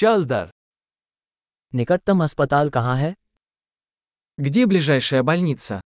[0.00, 0.49] चल दर
[1.73, 3.13] निकटतम अस्पताल कहाँ है
[4.37, 5.79] Где ближайшая больница?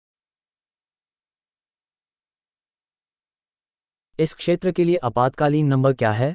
[4.19, 6.35] इस क्षेत्र के लिए आपातकालीन नंबर क्या है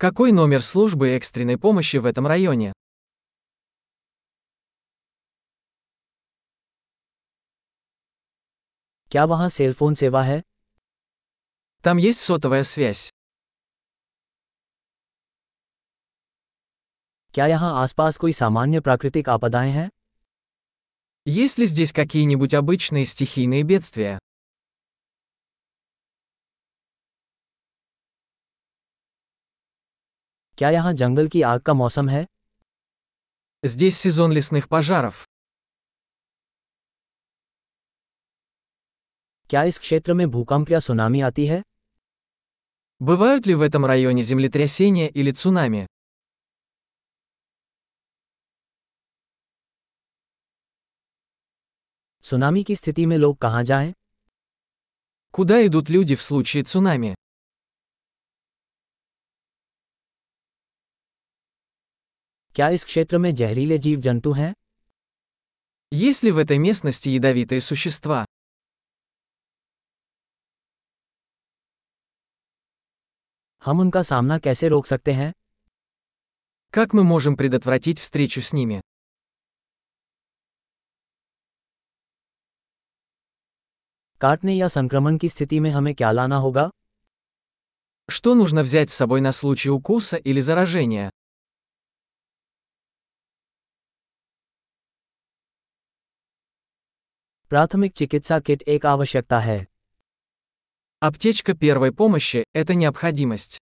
[0.00, 2.72] Какой номер службы экстренной помощи в этом районе?
[9.10, 10.42] क्या वहाँ सेल फोन सेवा है
[11.84, 13.08] Там есть сотовая связь.
[17.33, 19.89] क्या यहाँ आसपास कोई सामान्य प्राकृतिक आपदाएं हैं
[21.27, 24.17] Есть ли здесь какие-нибудь обычные стихийные бедствия?
[30.57, 32.25] क्या यहाँ जंगल की आग का मौसम है
[33.63, 35.25] Здесь сезон лесных пожаров.
[39.49, 41.61] क्या इस क्षेत्र में भूकंप या सुनामी आती है
[43.01, 45.87] Бывают ли в этом районе землетрясения или цунами?
[52.27, 53.93] सुनामी की स्थिति में लोग कहाँ जाएं
[55.33, 57.15] Куда идут люди в случае цунами?
[62.55, 64.53] क्या इस क्षेत्र में जहरीले जीव जंतु हैं
[65.93, 68.25] Есть ли в этой местности ядовитые существа?
[73.65, 75.31] हम उनका सामना कैसे रोक सकते हैं
[76.73, 78.81] Как мы можем предотвратить встречу с ними?
[84.21, 86.69] काटने या संक्रमण की स्थिति में हमें क्या लाना होगा
[88.09, 91.09] Что нужно взять с собой на случай укуса или заражения?
[97.49, 99.59] प्राथमिक चिकित्सा किट एक आवश्यकता है
[101.03, 103.57] Аптечка первой помощи – это необходимость.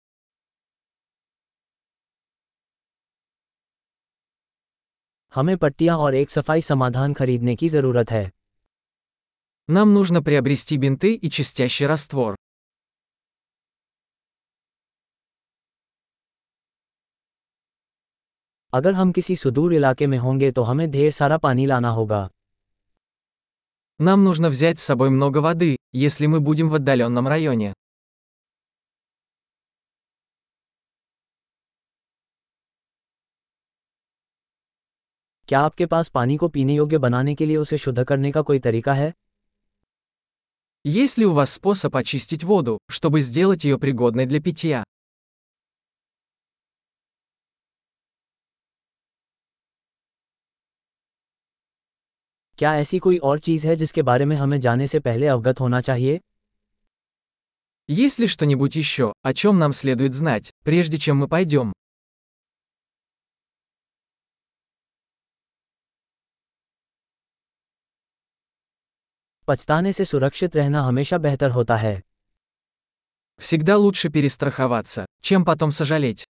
[5.33, 8.31] हमें पट्टियां और एक सफाई समाधान खरीदने की जरूरत है
[9.69, 12.35] Нам нужно приобрести бинты и чистящий раствор.
[18.73, 22.29] अगर हम किसी सुदूर इलाके में होंगे तो हमें ढेर सारा पानी लाना होगा
[23.99, 27.73] Нам нужно взять с собой много воды, если мы будем в отдаленном районе.
[35.47, 38.59] क्या आपके पास पानी को पीने योग्य बनाने के लिए उसे शुद्ध करने का कोई
[38.59, 39.11] तरीका है
[40.85, 44.83] Есть ли у вас способ очистить воду, чтобы сделать ее пригодной для питья?
[52.57, 55.81] क्या ऐसी कोई और चीज़ है जिसके बारे में हमें जाने से पहले अवगत होना
[55.81, 56.19] चाहिए
[57.87, 61.73] Есть ли что-нибудь еще, о чем нам следует знать, прежде чем мы пойдем?
[69.47, 72.01] पछताने से सुरक्षित रहना हमेशा बेहतर होता है
[73.41, 76.25] Всегда лучше перестраховаться, чем потом сожалеть.